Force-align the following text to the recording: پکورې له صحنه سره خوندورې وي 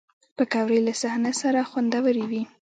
پکورې 0.37 0.79
له 0.87 0.93
صحنه 1.01 1.31
سره 1.41 1.67
خوندورې 1.69 2.23
وي 2.31 2.43